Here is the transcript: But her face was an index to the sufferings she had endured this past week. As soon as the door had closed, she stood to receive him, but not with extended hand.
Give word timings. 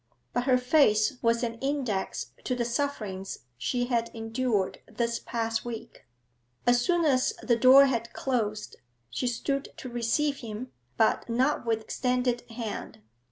But 0.33 0.45
her 0.45 0.57
face 0.57 1.19
was 1.21 1.43
an 1.43 1.59
index 1.59 2.31
to 2.45 2.55
the 2.55 2.65
sufferings 2.65 3.41
she 3.55 3.85
had 3.85 4.09
endured 4.15 4.79
this 4.87 5.19
past 5.19 5.63
week. 5.63 6.07
As 6.65 6.81
soon 6.81 7.05
as 7.05 7.33
the 7.43 7.55
door 7.55 7.85
had 7.85 8.11
closed, 8.11 8.77
she 9.11 9.27
stood 9.27 9.69
to 9.77 9.89
receive 9.89 10.37
him, 10.37 10.71
but 10.97 11.29
not 11.29 11.67
with 11.67 11.81
extended 11.81 12.49
hand. 12.49 13.03